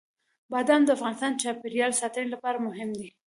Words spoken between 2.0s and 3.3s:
ساتنې لپاره مهم دي.